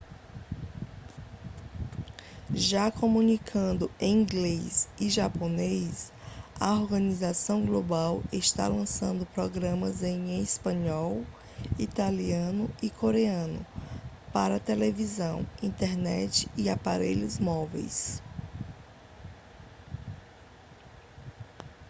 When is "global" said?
7.63-8.23